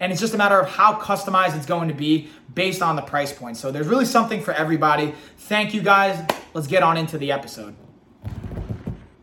[0.00, 3.02] and it's just a matter of how customized it's going to be based on the
[3.02, 3.56] price point.
[3.56, 5.14] So there's really something for everybody.
[5.38, 6.24] Thank you guys.
[6.54, 7.74] Let's get on into the episode.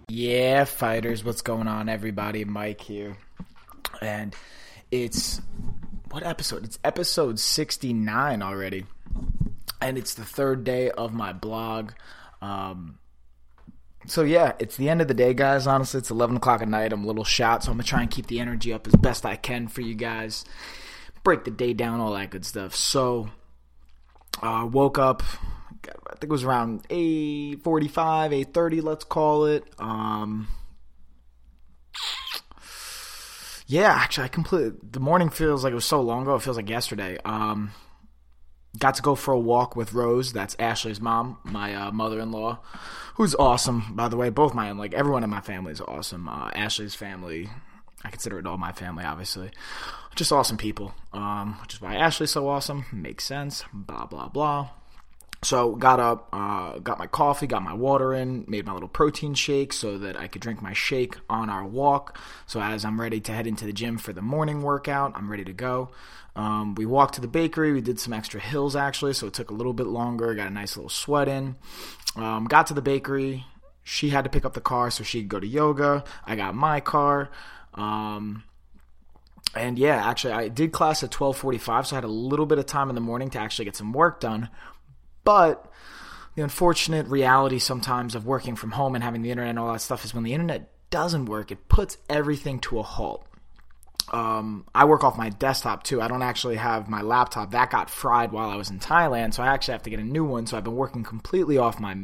[0.07, 2.45] Yeah, fighters, what's going on, everybody?
[2.45, 3.17] Mike here.
[4.01, 4.35] And
[4.91, 5.41] it's
[6.11, 6.63] what episode?
[6.63, 8.85] It's episode 69 already.
[9.81, 11.93] And it's the third day of my blog.
[12.41, 12.99] Um,
[14.05, 15.67] so yeah, it's the end of the day, guys.
[15.67, 16.93] Honestly, it's eleven o'clock at night.
[16.93, 19.25] I'm a little shot, so I'm gonna try and keep the energy up as best
[19.25, 20.45] I can for you guys.
[21.23, 22.75] Break the day down, all that good stuff.
[22.75, 23.29] So,
[24.41, 25.23] uh, woke up.
[25.85, 28.81] I think it was around eight forty-five, eight thirty.
[28.81, 29.65] Let's call it.
[29.79, 30.47] Um,
[33.67, 34.77] yeah, actually, I completely.
[34.91, 36.35] The morning feels like it was so long ago.
[36.35, 37.17] It feels like yesterday.
[37.25, 37.71] Um,
[38.77, 40.33] got to go for a walk with Rose.
[40.33, 42.59] That's Ashley's mom, my uh, mother-in-law
[43.15, 44.29] who's awesome, by the way.
[44.29, 46.27] Both my like everyone in my family is awesome.
[46.27, 47.49] Uh, Ashley's family,
[48.03, 49.51] I consider it all my family, obviously.
[50.15, 52.85] Just awesome people, um, which is why Ashley's so awesome.
[52.91, 53.63] Makes sense.
[53.73, 54.69] Blah blah blah.
[55.43, 59.33] So got up, uh, got my coffee, got my water in, made my little protein
[59.33, 62.17] shake so that I could drink my shake on our walk.
[62.47, 65.43] So as I'm ready to head into the gym for the morning workout, I'm ready
[65.45, 65.89] to go.
[66.35, 67.73] Um, we walked to the bakery.
[67.73, 70.33] We did some extra hills actually, so it took a little bit longer.
[70.33, 71.55] Got a nice little sweat in.
[72.15, 73.45] Um, got to the bakery.
[73.83, 76.03] She had to pick up the car, so she'd go to yoga.
[76.25, 77.29] I got my car.
[77.73, 78.43] Um,
[79.55, 82.65] and yeah, actually, I did class at 12:45, so I had a little bit of
[82.65, 84.49] time in the morning to actually get some work done.
[85.23, 85.65] But
[86.35, 89.79] the unfortunate reality sometimes of working from home and having the internet and all that
[89.79, 93.25] stuff is when the internet doesn't work, it puts everything to a halt.
[94.11, 96.01] Um, I work off my desktop too.
[96.01, 97.51] I don't actually have my laptop.
[97.51, 100.03] That got fried while I was in Thailand, so I actually have to get a
[100.03, 100.45] new one.
[100.45, 101.97] So I've been working completely off my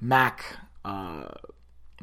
[0.00, 0.44] Mac
[0.84, 1.28] uh,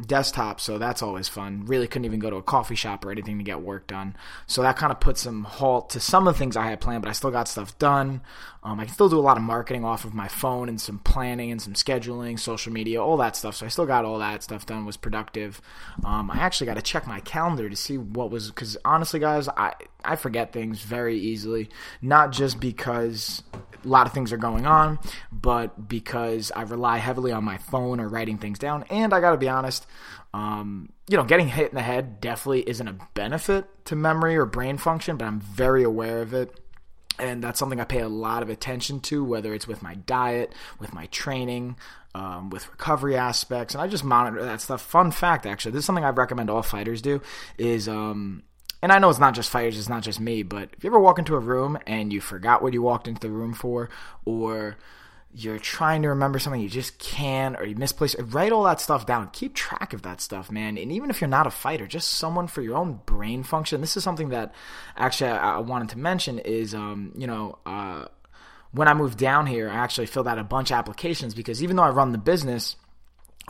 [0.06, 1.66] desktop, so that's always fun.
[1.66, 4.16] Really couldn't even go to a coffee shop or anything to get work done.
[4.46, 7.02] So that kind of put some halt to some of the things I had planned,
[7.02, 8.22] but I still got stuff done.
[8.64, 11.00] Um, I can still do a lot of marketing off of my phone and some
[11.00, 13.56] planning and some scheduling, social media, all that stuff.
[13.56, 14.86] So I still got all that stuff done.
[14.86, 15.62] Was productive.
[16.04, 19.48] Um, I actually got to check my calendar to see what was because honestly, guys,
[19.48, 19.74] I
[20.08, 21.70] I forget things very easily.
[22.02, 23.44] Not just because
[23.84, 25.00] a lot of things are going on,
[25.32, 28.84] but because I rely heavily on my phone or writing things down.
[28.90, 29.86] And I got to be honest,
[30.34, 34.46] um, you know, getting hit in the head definitely isn't a benefit to memory or
[34.46, 36.60] brain function, but I'm very aware of it.
[37.20, 40.54] And that's something I pay a lot of attention to, whether it's with my diet,
[40.80, 41.76] with my training,
[42.14, 44.82] um, with recovery aspects, and I just monitor that stuff.
[44.82, 47.22] Fun fact, actually, this is something I recommend all fighters do:
[47.58, 48.44] is um,
[48.82, 51.00] and I know it's not just fighters, it's not just me, but if you ever
[51.00, 53.90] walk into a room and you forgot what you walked into the room for,
[54.26, 54.78] or
[55.34, 59.06] you're trying to remember something you just can't, or you misplaced, write all that stuff
[59.06, 59.30] down.
[59.34, 60.78] Keep track of that stuff, man.
[60.78, 63.82] And even if you're not a fighter, just someone for your own brain function.
[63.82, 64.54] This is something that
[64.96, 68.06] actually I, I wanted to mention is, um, you know, uh,
[68.72, 71.76] when I moved down here, I actually filled out a bunch of applications because even
[71.76, 72.76] though I run the business,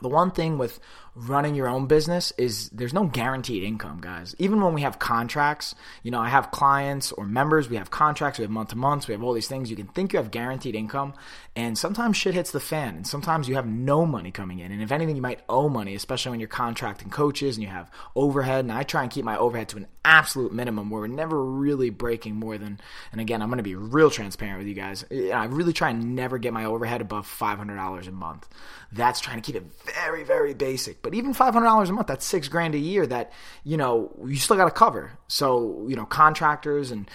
[0.01, 0.79] the one thing with
[1.17, 4.35] running your own business is there's no guaranteed income, guys.
[4.37, 5.73] Even when we have contracts,
[6.03, 9.07] you know, I have clients or members, we have contracts, we have month to months,
[9.07, 9.69] we have all these things.
[9.71, 11.15] You can think you have guaranteed income,
[11.55, 14.71] and sometimes shit hits the fan, and sometimes you have no money coming in.
[14.71, 17.89] And if anything, you might owe money, especially when you're contracting coaches and you have
[18.15, 18.59] overhead.
[18.59, 21.89] And I try and keep my overhead to an absolute minimum where we're never really
[21.89, 22.79] breaking more than,
[23.11, 25.03] and again, I'm going to be real transparent with you guys.
[25.11, 28.47] I really try and never get my overhead above $500 a month.
[28.91, 31.01] That's trying to keep it very, very basic.
[31.07, 33.31] But even $500 a month, that's six grand a year that,
[33.63, 35.13] you know, you still got to cover.
[35.29, 37.09] So, you know, contractors and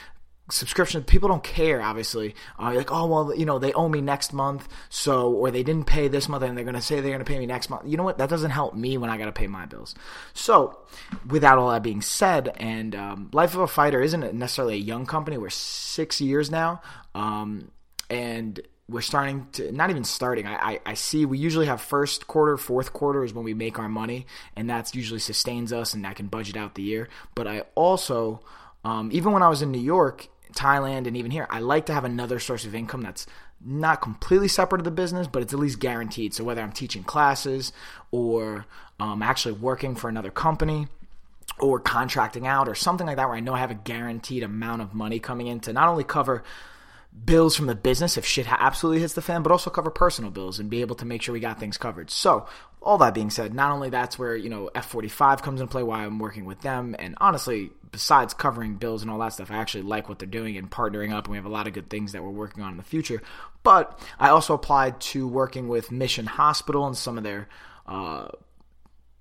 [0.51, 2.35] subscription people don't care obviously.
[2.59, 5.87] Uh, like oh well you know they owe me next month so or they didn't
[5.87, 7.87] pay this month and they're going to say they're going to pay me next month.
[7.87, 8.19] You know what?
[8.19, 9.95] That doesn't help me when i got to pay my bills.
[10.35, 10.79] So
[11.27, 15.07] without all that being said and um, life of a fighter isn't necessarily a young
[15.07, 15.39] company.
[15.39, 16.83] We're six years now
[17.15, 17.71] um,
[18.11, 20.47] and we're starting to not even starting.
[20.47, 23.79] I, I, I, see we usually have first quarter, fourth quarter is when we make
[23.79, 24.27] our money,
[24.57, 27.09] and that's usually sustains us, and that can budget out the year.
[27.35, 28.41] But I also,
[28.85, 31.95] um, even when I was in New York, Thailand and even here, I like to
[31.95, 33.27] have another source of income that's
[33.65, 36.35] not completely separate of the business, but it's at least guaranteed.
[36.35, 37.73] So whether I'm teaching classes
[38.11, 38.67] or
[38.99, 40.89] um, actually working for another company
[41.59, 44.83] or contracting out or something like that, where I know I have a guaranteed amount
[44.83, 46.43] of money coming in to not only cover
[47.25, 50.59] bills from the business if shit absolutely hits the fan, but also cover personal bills
[50.59, 52.11] and be able to make sure we got things covered.
[52.11, 52.47] So,
[52.81, 56.05] all that being said, not only that's where, you know, F45 comes into play, why
[56.05, 56.97] I'm working with them.
[56.99, 60.57] And honestly, besides covering bills and all that stuff, I actually like what they're doing
[60.57, 61.27] and partnering up.
[61.27, 63.23] And we have a lot of good things that we're working on in the future.
[63.63, 67.49] But I also applied to working with Mission Hospital and some of their,
[67.87, 68.29] uh,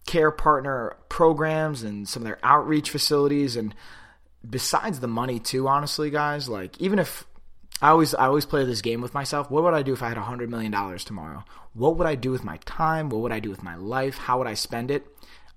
[0.08, 3.76] care partner programs and some of their outreach facilities and
[4.50, 7.26] besides the money too honestly guys like even if
[7.82, 9.50] I always I always play this game with myself.
[9.50, 11.44] What would I do if I had $100 million tomorrow?
[11.74, 13.10] What would I do with my time?
[13.10, 14.18] What would I do with my life?
[14.18, 15.08] How would I spend it?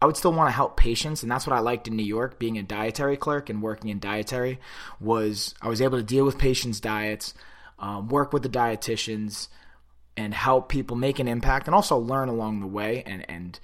[0.00, 2.38] I would still want to help patients, and that's what I liked in New York.
[2.38, 4.58] Being a dietary clerk and working in dietary
[5.00, 7.34] was I was able to deal with patients' diets,
[7.78, 9.48] um, work with the dietitians,
[10.16, 13.60] and help people make an impact, and also learn along the way and and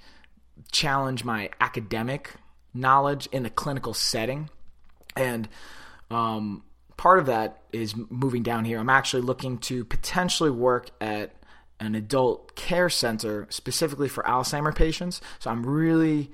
[0.71, 2.33] challenge my academic
[2.73, 4.49] knowledge in the clinical setting.
[5.15, 5.49] And
[6.09, 6.63] um,
[7.01, 8.77] part of that is moving down here.
[8.77, 11.33] I'm actually looking to potentially work at
[11.79, 15.19] an adult care center specifically for Alzheimer patients.
[15.39, 16.29] So I'm really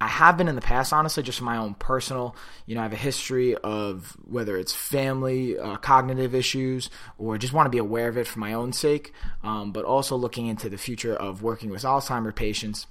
[0.00, 2.34] I have been in the past, honestly, just my own personal,
[2.66, 7.52] you know, I have a history of whether it's family, uh, cognitive issues, or just
[7.52, 9.12] want to be aware of it for my own sake,
[9.44, 12.88] um, but also looking into the future of working with Alzheimer patients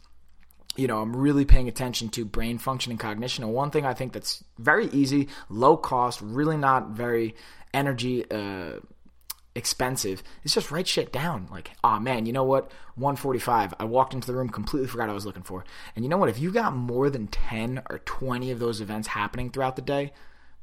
[0.75, 3.43] you know, I'm really paying attention to brain function and cognition.
[3.43, 7.35] And one thing I think that's very easy, low cost, really not very
[7.73, 8.79] energy uh,
[9.53, 11.47] expensive is just write shit down.
[11.51, 12.71] Like, oh man, you know what?
[12.95, 13.73] 145.
[13.79, 15.65] I walked into the room, completely forgot I was looking for.
[15.95, 16.29] And you know what?
[16.29, 20.13] If you got more than 10 or 20 of those events happening throughout the day,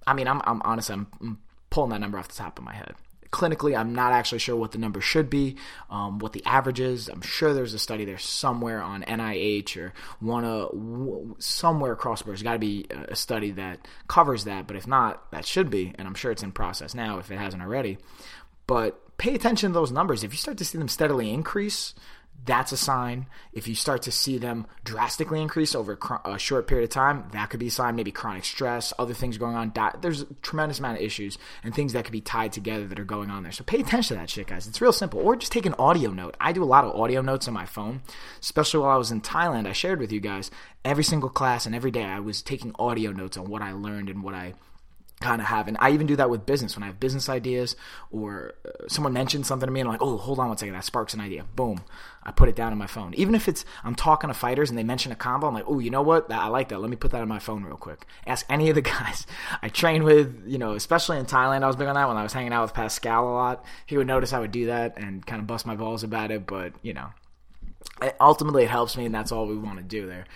[0.07, 1.39] I mean, I'm, I'm honestly, I'm
[1.69, 2.95] pulling that number off the top of my head
[3.31, 5.57] clinically, I'm not actually sure what the number should be,
[5.91, 7.09] um, what the average is.
[7.09, 12.35] I'm sure there's a study there somewhere on NIH or one somewhere across the board.
[12.35, 15.95] There's got to be a study that covers that, but if not, that should be,
[15.99, 17.99] and I'm sure it's in process now if it hasn't already.
[18.67, 20.25] But pay attention to those numbers.
[20.25, 21.95] If you start to see them steadily increase,
[22.45, 23.27] that's a sign.
[23.53, 27.51] If you start to see them drastically increase over a short period of time, that
[27.51, 27.97] could be a sign.
[27.97, 29.73] Maybe chronic stress, other things going on.
[30.01, 33.05] There's a tremendous amount of issues and things that could be tied together that are
[33.05, 33.53] going on there.
[33.53, 34.67] So pay attention to that shit, guys.
[34.67, 35.21] It's real simple.
[35.21, 36.37] Or just take an audio note.
[36.41, 38.03] I do a lot of audio notes on my phone,
[38.41, 39.67] especially while I was in Thailand.
[39.67, 40.51] I shared with you guys
[40.85, 44.09] every single class and every day I was taking audio notes on what I learned
[44.09, 44.55] and what I
[45.21, 45.69] kind of have.
[45.69, 47.77] And I even do that with business when I have business ideas
[48.11, 50.75] or uh, someone mentions something to me and I'm like, oh, hold on one second,
[50.75, 51.45] that sparks an idea.
[51.57, 51.83] Boom.
[52.23, 53.15] I put it down on my phone.
[53.15, 55.79] Even if it's, I'm talking to fighters and they mention a combo, I'm like, oh,
[55.79, 56.31] you know what?
[56.31, 56.81] I like that.
[56.81, 58.07] Let me put that on my phone real quick.
[58.27, 59.27] Ask any of the guys
[59.63, 62.23] I train with, you know, especially in Thailand, I was big on that when I
[62.23, 63.65] was hanging out with Pascal a lot.
[63.87, 66.47] He would notice I would do that and kind of bust my balls about it,
[66.47, 67.09] but, you know,
[68.21, 70.27] ultimately it helps me and that's all we want to do there.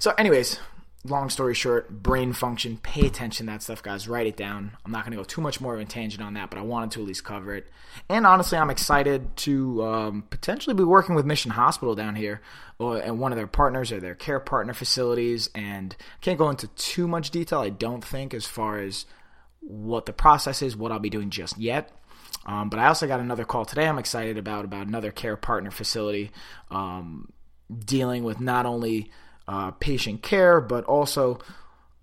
[0.00, 0.58] So, anyways,
[1.04, 4.06] long story short, brain function, pay attention to that stuff, guys.
[4.06, 4.76] Write it down.
[4.84, 6.62] I'm not going to go too much more of a tangent on that, but I
[6.62, 7.66] wanted to at least cover it.
[8.08, 12.40] And honestly, I'm excited to um, potentially be working with Mission Hospital down here
[12.78, 15.50] or, and one of their partners or their care partner facilities.
[15.54, 19.04] And can't go into too much detail, I don't think, as far as
[19.60, 21.90] what the process is, what I'll be doing just yet.
[22.46, 23.86] Um, but I also got another call today.
[23.86, 26.30] I'm excited about about another care partner facility
[26.70, 27.32] um,
[27.84, 29.10] dealing with not only
[29.48, 31.38] uh, patient care, but also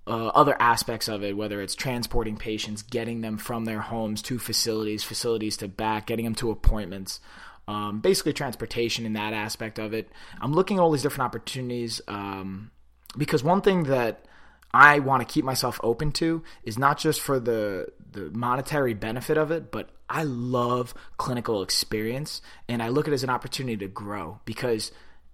[0.08, 4.40] uh, other aspects of it, whether it's transporting patients, getting them from their homes to
[4.40, 7.20] facilities, facilities to back, getting them to appointments.
[7.68, 10.10] Um, basically, transportation in that aspect of it.
[10.42, 12.72] I'm looking at all these different opportunities um,
[13.16, 14.26] because one thing that
[14.74, 19.38] I want to keep myself open to is not just for the the monetary benefit
[19.38, 23.78] of it, but I love clinical experience and I look at it as an opportunity
[23.78, 24.92] to grow because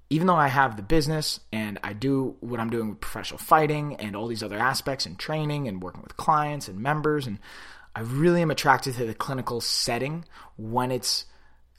[0.10, 3.96] even though I have the business and I do what I'm doing with professional fighting
[3.96, 7.40] and all these other aspects and training and working with clients and members, and
[7.96, 10.26] I really am attracted to the clinical setting
[10.58, 11.26] when it's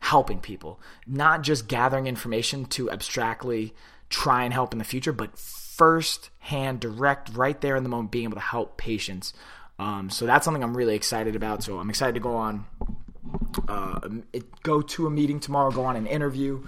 [0.01, 3.75] helping people, not just gathering information to abstractly
[4.09, 8.11] try and help in the future, but first hand, direct, right there in the moment,
[8.11, 9.33] being able to help patients.
[9.79, 11.63] Um, so that's something I'm really excited about.
[11.63, 12.67] So I'm excited to go on,
[13.69, 14.01] uh,
[14.63, 16.65] go to a meeting tomorrow, go on an interview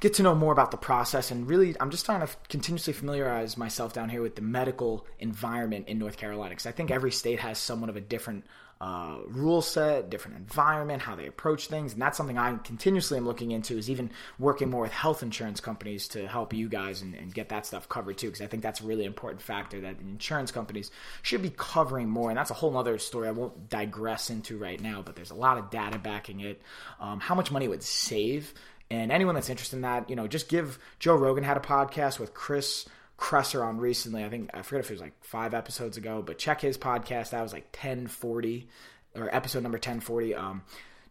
[0.00, 3.56] get to know more about the process and really i'm just trying to continuously familiarize
[3.56, 7.40] myself down here with the medical environment in north carolina because i think every state
[7.40, 8.44] has somewhat of a different
[8.80, 13.26] uh, rule set, different environment, how they approach things, and that's something I continuously am
[13.26, 13.76] looking into.
[13.76, 17.48] Is even working more with health insurance companies to help you guys and, and get
[17.48, 20.92] that stuff covered too, because I think that's a really important factor that insurance companies
[21.22, 24.80] should be covering more, and that's a whole other story I won't digress into right
[24.80, 25.02] now.
[25.02, 26.62] But there's a lot of data backing it,
[27.00, 28.54] um, how much money would save,
[28.90, 32.18] and anyone that's interested in that, you know, just give Joe Rogan had a podcast
[32.18, 32.86] with Chris.
[33.18, 34.24] Kresser on recently.
[34.24, 37.30] I think I forget if it was like five episodes ago, but check his podcast.
[37.30, 38.68] That was like ten forty
[39.16, 40.36] or episode number ten forty.
[40.36, 40.62] Um,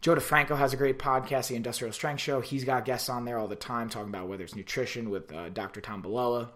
[0.01, 2.39] Joe DeFranco has a great podcast, the Industrial Strength Show.
[2.39, 5.49] He's got guests on there all the time talking about whether it's nutrition with uh,
[5.49, 5.81] Dr.
[5.81, 6.49] Tom Bilella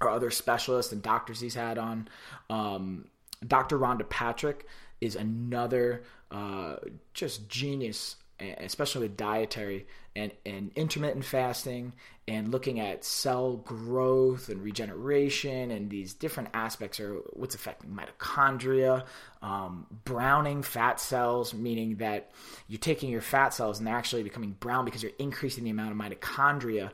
[0.00, 2.08] or other specialists and doctors he's had on.
[2.50, 3.06] Um,
[3.46, 3.78] Dr.
[3.78, 4.66] Rhonda Patrick
[5.00, 6.76] is another uh,
[7.14, 9.86] just genius especially with dietary
[10.16, 11.92] and, and intermittent fasting
[12.26, 19.04] and looking at cell growth and regeneration and these different aspects are what's affecting mitochondria,
[19.42, 22.30] um, browning fat cells, meaning that
[22.68, 25.92] you're taking your fat cells and they're actually becoming brown because you're increasing the amount
[25.92, 26.90] of mitochondria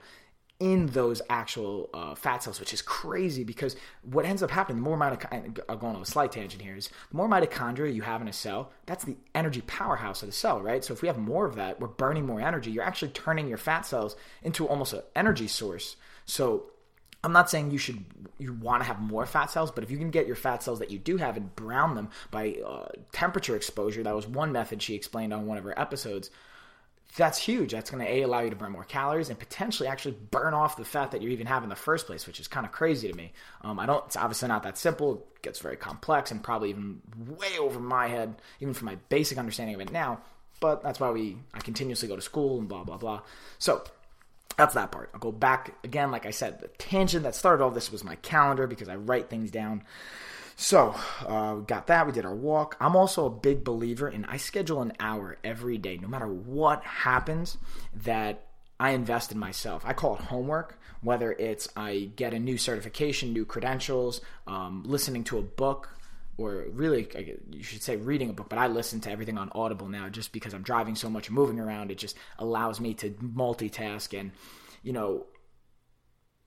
[0.61, 4.89] in those actual uh, fat cells, which is crazy because what ends up happening, the
[4.89, 8.21] more mitochondria, I'm going on a slight tangent here, is the more mitochondria you have
[8.21, 10.85] in a cell, that's the energy powerhouse of the cell, right?
[10.85, 12.71] So if we have more of that, we're burning more energy.
[12.71, 15.97] You're actually turning your fat cells into almost an energy source.
[16.27, 16.67] So
[17.25, 18.05] I'm not saying you should
[18.39, 20.79] you want to have more fat cells, but if you can get your fat cells
[20.79, 24.83] that you do have and brown them by uh, temperature exposure, that was one method
[24.83, 26.31] she explained on one of her episodes
[27.17, 27.73] that's huge.
[27.73, 30.77] That's going to a allow you to burn more calories and potentially actually burn off
[30.77, 33.09] the fat that you even have in the first place, which is kind of crazy
[33.11, 33.33] to me.
[33.63, 34.05] Um, I don't.
[34.07, 35.15] It's obviously not that simple.
[35.15, 39.39] It gets very complex and probably even way over my head, even from my basic
[39.39, 40.21] understanding of it now.
[40.61, 43.23] But that's why we I continuously go to school and blah blah blah.
[43.59, 43.83] So
[44.57, 45.11] that's that part.
[45.13, 46.11] I'll go back again.
[46.11, 49.31] Like I said, the tangent that started all this was my calendar because I write
[49.31, 49.83] things down.
[50.61, 50.95] So,
[51.27, 52.07] uh, we got that.
[52.07, 52.77] We did our walk.
[52.81, 56.85] I'm also a big believer in I schedule an hour every day, no matter what
[56.85, 57.57] happens,
[58.05, 58.45] that
[58.79, 59.85] I invest in myself.
[59.87, 65.25] I call it homework, whether it's I get a new certification, new credentials, um, listening
[65.25, 65.89] to a book,
[66.37, 67.09] or really,
[67.51, 70.31] you should say reading a book, but I listen to everything on Audible now just
[70.31, 71.91] because I'm driving so much and moving around.
[71.91, 74.31] It just allows me to multitask and,
[74.83, 75.25] you know,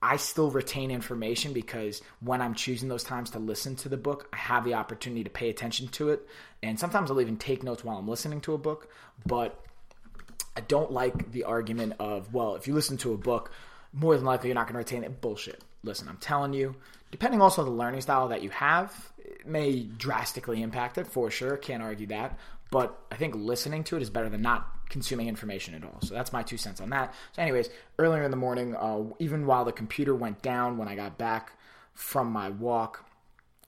[0.04, 4.28] I still retain information because when I'm choosing those times to listen to the book,
[4.34, 6.28] I have the opportunity to pay attention to it.
[6.62, 8.90] And sometimes I'll even take notes while I'm listening to a book.
[9.24, 9.58] But
[10.54, 13.50] I don't like the argument of, well, if you listen to a book,
[13.94, 15.22] more than likely you're not going to retain it.
[15.22, 15.64] Bullshit.
[15.82, 16.76] Listen, I'm telling you,
[17.10, 21.30] depending also on the learning style that you have, it may drastically impact it for
[21.30, 21.56] sure.
[21.56, 22.38] Can't argue that.
[22.70, 25.98] But I think listening to it is better than not consuming information at all.
[26.02, 27.14] So that's my two cents on that.
[27.32, 30.94] So, anyways, earlier in the morning, uh, even while the computer went down when I
[30.94, 31.52] got back
[31.94, 33.04] from my walk,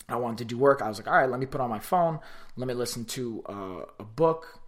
[0.09, 0.83] I wanted to do work.
[0.83, 2.21] I was like, all right, let me put on my phone.
[2.57, 4.61] Let me listen to uh, a book.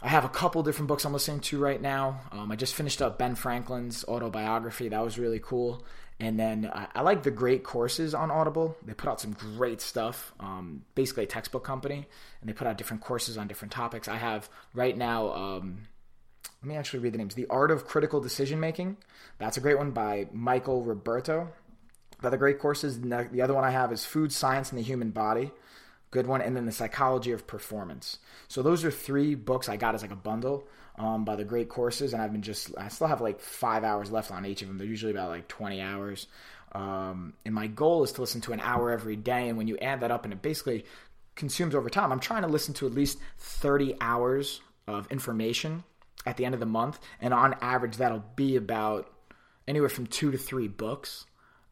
[0.00, 2.20] I have a couple different books I'm listening to right now.
[2.30, 4.88] Um, I just finished up Ben Franklin's autobiography.
[4.88, 5.84] That was really cool.
[6.20, 8.76] And then I, I, like the great courses on Audible.
[8.84, 10.32] They put out some great stuff.
[10.40, 12.06] Um, basically, a textbook company,
[12.40, 14.08] and they put out different courses on different topics.
[14.08, 15.32] I have right now.
[15.32, 15.86] Um,
[16.62, 17.36] let me actually read the names.
[17.36, 18.96] The Art of Critical Decision Making.
[19.38, 21.50] That's a great one by Michael Roberto.
[22.20, 23.00] The other great courses.
[23.00, 25.52] The other one I have is Food Science and the Human Body.
[26.10, 26.42] Good one.
[26.42, 28.18] And then The Psychology of Performance.
[28.48, 30.66] So those are three books I got as like a bundle
[30.98, 34.10] um, by the great courses, and I've been just I still have like five hours
[34.10, 34.78] left on each of them.
[34.78, 36.26] They're usually about like twenty hours.
[36.72, 39.48] Um, and my goal is to listen to an hour every day.
[39.48, 40.84] And when you add that up, and it basically
[41.34, 45.84] consumes over time, I'm trying to listen to at least 30 hours of information
[46.26, 46.98] at the end of the month.
[47.20, 49.10] And on average, that'll be about
[49.66, 51.24] anywhere from two to three books.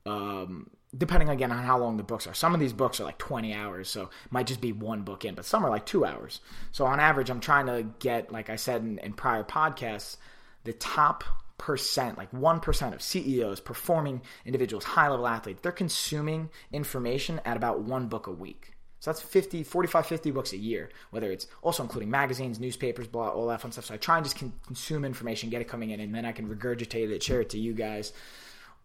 [0.07, 2.35] Um, depending again on how long the books are.
[2.35, 5.35] Some of these books are like 20 hours, so might just be one book in,
[5.35, 6.41] but some are like two hours.
[6.73, 10.17] So on average, I'm trying to get, like I said in, in prior podcasts,
[10.65, 11.25] the top
[11.59, 17.81] percent, like 1% of CEOs, performing individuals, high level athletes, they're consuming information at about
[17.81, 18.73] one book a week.
[19.01, 23.29] So that's 50, 45, 50 books a year, whether it's also including magazines, newspapers, blah,
[23.29, 23.85] all that fun stuff.
[23.85, 24.37] So I try and just
[24.67, 27.59] consume information, get it coming in, and then I can regurgitate it, share it to
[27.59, 28.13] you guys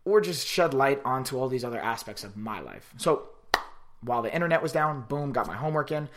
[0.06, 2.94] or just shed light onto all these other aspects of my life.
[2.98, 3.30] So
[4.02, 6.10] while the internet was down, boom, got my homework in.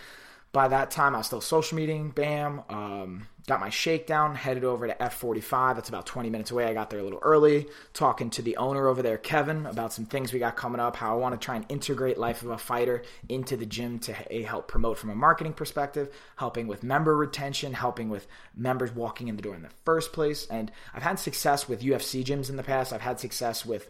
[0.54, 2.62] By that time, I was still social meeting, bam.
[2.68, 5.74] Um, got my shakedown, headed over to F45.
[5.74, 6.64] That's about 20 minutes away.
[6.66, 10.04] I got there a little early, talking to the owner over there, Kevin, about some
[10.04, 12.56] things we got coming up, how I want to try and integrate Life of a
[12.56, 17.72] Fighter into the gym to help promote from a marketing perspective, helping with member retention,
[17.72, 20.46] helping with members walking in the door in the first place.
[20.46, 22.92] And I've had success with UFC gyms in the past.
[22.92, 23.88] I've had success with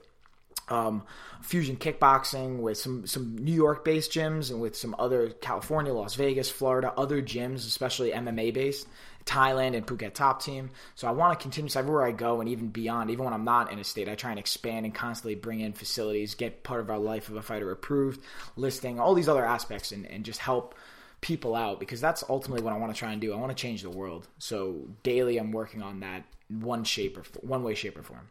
[0.68, 1.02] um,
[1.42, 6.14] fusion kickboxing with some some New York based gyms and with some other California, Las
[6.14, 8.86] Vegas, Florida, other gyms, especially MMA based.
[9.26, 10.70] Thailand and Phuket top team.
[10.94, 13.44] So I want to continue so everywhere I go and even beyond, even when I'm
[13.44, 16.80] not in a state, I try and expand and constantly bring in facilities, get part
[16.80, 18.20] of our life of a fighter approved,
[18.56, 20.74] listing, all these other aspects and, and just help
[21.20, 23.32] people out because that's ultimately what I want to try and do.
[23.32, 24.28] I want to change the world.
[24.38, 28.28] So daily I'm working on that one shape or one way, shape or form.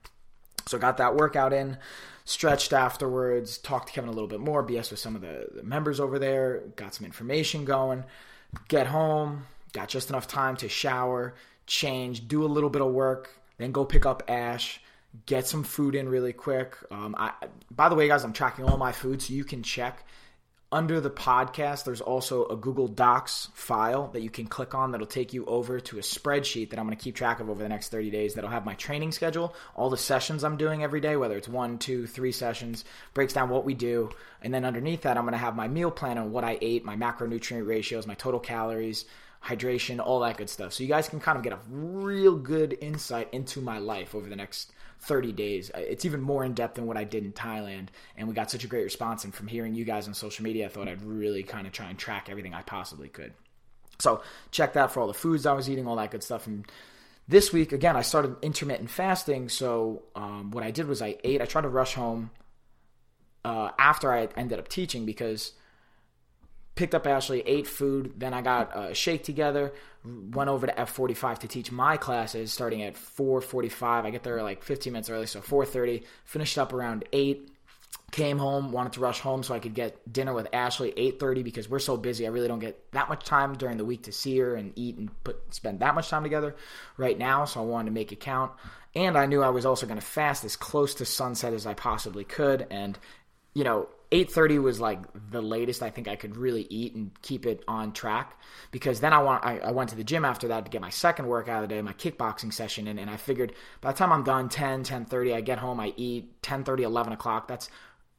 [0.68, 1.78] So got that workout in,
[2.26, 5.64] stretched afterwards, talked to Kevin a little bit more, BS with some of the, the
[5.64, 8.04] members over there, got some information going,
[8.68, 11.34] get home, got just enough time to shower,
[11.66, 14.80] change, do a little bit of work, then go pick up Ash,
[15.26, 16.76] get some food in really quick.
[16.92, 17.32] Um, I,
[17.72, 20.06] by the way, guys, I'm tracking all my food, so you can check.
[20.74, 25.06] Under the podcast, there's also a Google Docs file that you can click on that'll
[25.06, 27.70] take you over to a spreadsheet that I'm going to keep track of over the
[27.70, 28.34] next 30 days.
[28.34, 31.78] That'll have my training schedule, all the sessions I'm doing every day, whether it's one,
[31.78, 34.10] two, three sessions, breaks down what we do.
[34.42, 36.84] And then underneath that, I'm going to have my meal plan on what I ate,
[36.84, 39.06] my macronutrient ratios, my total calories,
[39.46, 40.74] hydration, all that good stuff.
[40.74, 44.28] So you guys can kind of get a real good insight into my life over
[44.28, 44.72] the next
[45.04, 45.72] 30 days.
[45.76, 48.64] It's even more in depth than what I did in Thailand, and we got such
[48.64, 49.24] a great response.
[49.24, 51.90] And from hearing you guys on social media, I thought I'd really kind of try
[51.90, 53.34] and track everything I possibly could.
[54.00, 56.48] So check that for all the foods I was eating, all that good stuff.
[56.48, 56.66] And
[57.28, 59.50] this week, again, I started intermittent fasting.
[59.50, 61.42] So um, what I did was I ate.
[61.42, 62.32] I tried to rush home
[63.46, 65.54] uh, after I ended up teaching because
[66.76, 71.40] picked up Ashley, ate food, then I got a shake together, went over to F45
[71.40, 74.06] to teach my classes starting at 4:45.
[74.06, 76.04] I get there like 15 minutes early, so 4:30.
[76.26, 77.50] Finished up around 8.
[78.12, 81.68] Came home, wanted to rush home so I could get dinner with Ashley 8:30 because
[81.68, 82.28] we're so busy.
[82.28, 84.98] I really don't get that much time during the week to see her and eat
[84.98, 86.56] and put spend that much time together
[86.98, 88.52] right now, so I wanted to make it count.
[88.94, 91.74] And I knew I was also going to fast as close to sunset as I
[91.74, 93.00] possibly could and
[93.54, 95.00] you know, 8:30 was like
[95.32, 98.40] the latest I think I could really eat and keep it on track
[98.72, 100.92] because then I want I, I, went to the gym after that to get my
[100.92, 104.12] second workout of the day, my kickboxing session, and, and I figured by the time
[104.12, 107.48] I'm done 10, 10:30, I get home, I eat 10:30, 11 o'clock.
[107.48, 107.72] That's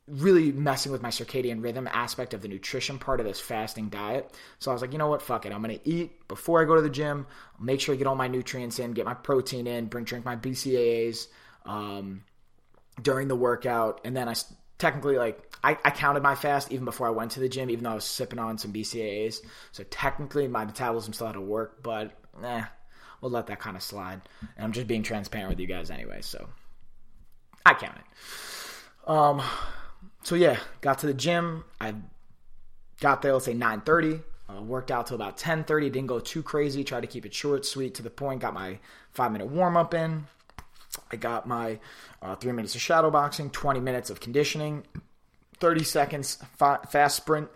[0.09, 4.37] really messing with my circadian rhythm aspect of the nutrition part of this fasting diet.
[4.59, 5.53] So I was like, you know what, fuck it.
[5.53, 7.27] I'm gonna eat before I go to the gym.
[7.61, 10.35] make sure I get all my nutrients in, get my protein in, bring drink my
[10.35, 11.29] BCAAs
[11.67, 12.25] um,
[13.01, 14.35] during the workout, and then I
[14.79, 17.85] technically like I, I, counted my fast even before I went to the gym, even
[17.85, 19.41] though I was sipping on some BCAAs.
[19.73, 22.65] So technically my metabolism still had to work, but eh,
[23.21, 24.21] we'll let that kind of slide.
[24.57, 26.49] And I'm just being transparent with you guys anyway, so
[27.65, 29.11] I count it.
[29.11, 29.43] Um
[30.23, 31.65] so yeah, got to the gym.
[31.81, 31.95] I
[33.01, 34.23] got there, let's say 9:30.
[34.49, 35.91] Uh, worked out till about 10:30.
[35.91, 36.85] Didn't go too crazy.
[36.85, 38.41] Tried to keep it short, sweet, to the point.
[38.41, 38.79] Got my
[39.11, 40.27] five minute warm up in.
[41.13, 41.79] I got my
[42.23, 44.85] uh, three minutes of shadow boxing, 20 minutes of conditioning,
[45.59, 47.49] 30 seconds fa- fast sprint,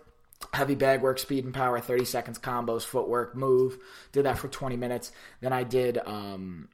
[0.53, 3.77] heavy bag work, speed and power, 30 seconds combos, footwork, move.
[4.11, 5.11] Did that for 20 minutes.
[5.41, 6.69] Then I did um,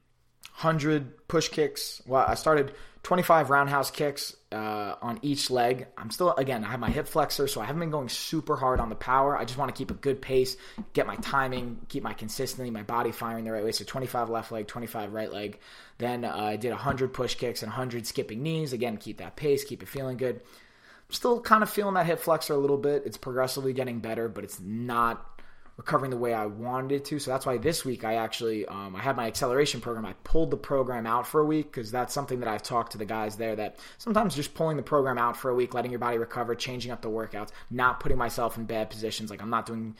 [0.57, 2.01] 100 push kicks.
[2.05, 5.87] Well, I started 25 roundhouse kicks uh, on each leg.
[5.97, 8.79] I'm still, again, I have my hip flexor, so I haven't been going super hard
[8.79, 9.37] on the power.
[9.37, 10.55] I just want to keep a good pace,
[10.93, 13.73] get my timing, keep my consistency, my body firing the right way.
[13.73, 15.59] So 25 left leg, 25 right leg.
[15.97, 18.71] Then uh, I did 100 push kicks and 100 skipping knees.
[18.71, 20.37] Again, keep that pace, keep it feeling good.
[20.37, 23.03] I'm still kind of feeling that hip flexor a little bit.
[23.05, 25.34] It's progressively getting better, but it's not
[25.77, 27.19] recovering the way I wanted it to.
[27.19, 30.05] So that's why this week I actually um, I had my acceleration program.
[30.05, 32.97] I pulled the program out for a week because that's something that I've talked to
[32.97, 35.99] the guys there that sometimes just pulling the program out for a week, letting your
[35.99, 39.29] body recover, changing up the workouts, not putting myself in bad positions.
[39.29, 39.95] Like I'm not doing.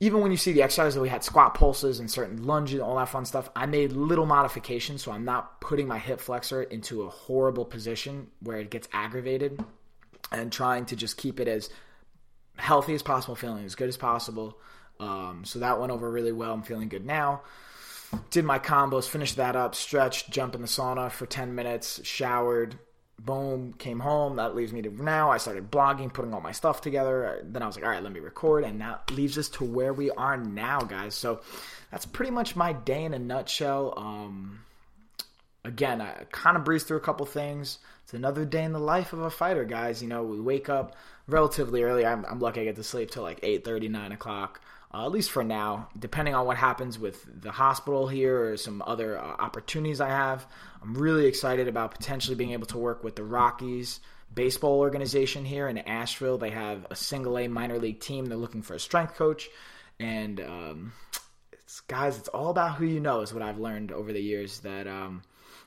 [0.00, 2.82] Even when you see the exercises that we had squat pulses and certain lunges, and
[2.82, 6.64] all that fun stuff, I made little modifications so I'm not putting my hip flexor
[6.64, 9.62] into a horrible position where it gets aggravated
[10.32, 11.70] and trying to just keep it as
[12.56, 14.58] healthy as possible, feeling as good as possible.
[15.00, 16.52] Um, so that went over really well.
[16.52, 17.42] I'm feeling good now.
[18.30, 22.78] Did my combos, finished that up, stretched, jumped in the sauna for 10 minutes, showered,
[23.18, 24.36] boom, came home.
[24.36, 25.30] That leaves me to now.
[25.30, 27.40] I started blogging, putting all my stuff together.
[27.44, 28.64] Then I was like, all right, let me record.
[28.64, 31.14] And that leaves us to where we are now, guys.
[31.14, 31.40] So
[31.90, 33.94] that's pretty much my day in a nutshell.
[33.96, 34.60] Um,
[35.64, 37.78] again, I kind of breezed through a couple things.
[38.04, 40.02] It's another day in the life of a fighter, guys.
[40.02, 42.04] You know, we wake up relatively early.
[42.04, 44.60] I'm, I'm lucky I get to sleep till like 8 30, 9 o'clock.
[44.94, 48.82] Uh, at least for now, depending on what happens with the hospital here or some
[48.86, 50.46] other uh, opportunities I have,
[50.82, 54.00] I'm really excited about potentially being able to work with the Rockies
[54.34, 56.38] baseball organization here in Asheville.
[56.38, 58.26] They have a single A minor league team.
[58.26, 59.48] They're looking for a strength coach.
[59.98, 60.92] And um,
[61.52, 64.60] it's guys, it's all about who you know, is what I've learned over the years.
[64.60, 65.22] That um,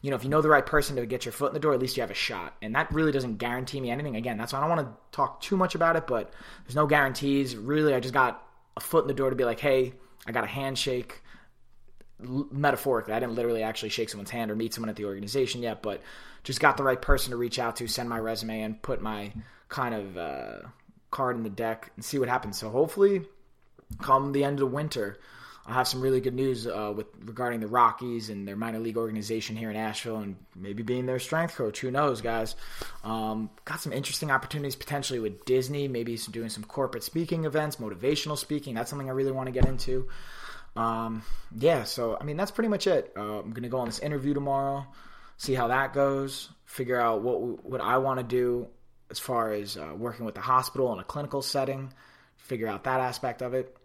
[0.06, 1.74] you know, if you know the right person to get your foot in the door,
[1.74, 2.54] at least you have a shot.
[2.62, 4.16] And that really doesn't guarantee me anything.
[4.16, 6.32] Again, that's why I don't want to talk too much about it, but
[6.64, 7.56] there's no guarantees.
[7.56, 9.94] Really, I just got a foot in the door to be like, hey,
[10.28, 11.24] I got a handshake.
[12.24, 15.64] L- metaphorically, I didn't literally actually shake someone's hand or meet someone at the organization
[15.64, 16.04] yet, but
[16.44, 19.34] just got the right person to reach out to, send my resume, and put my
[19.70, 20.58] kind of uh,
[21.10, 22.60] card in the deck and see what happens.
[22.60, 23.24] So hopefully,
[24.04, 25.18] come the end of the winter,
[25.68, 28.98] I'll have some really good news uh, with regarding the Rockies and their minor league
[28.98, 31.80] organization here in Asheville, and maybe being their strength coach.
[31.80, 32.56] Who knows, guys?
[33.04, 37.78] Um, got some interesting opportunities potentially with Disney, maybe some, doing some corporate speaking events,
[37.78, 38.76] motivational speaking.
[38.76, 40.08] That's something I really want to get into.
[40.76, 41.24] Um,
[41.58, 43.12] yeah, so I mean that's pretty much it.
[43.18, 44.86] Uh, I'm gonna go on this interview tomorrow,
[45.38, 48.68] see how that goes, figure out what what I want to do
[49.10, 51.94] as far as uh, working with the hospital in a clinical setting,
[52.38, 53.76] figure out that aspect of it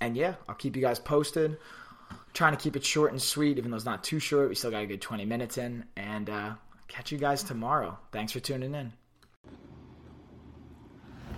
[0.00, 1.58] and yeah, I'll keep you guys posted.
[2.32, 4.48] trying to keep it short and sweet, even though it's not too short.
[4.48, 5.84] We still got a good 20 minutes in.
[5.96, 6.54] And uh,
[6.88, 7.98] catch you guys tomorrow.
[8.12, 8.92] Thanks for tuning in.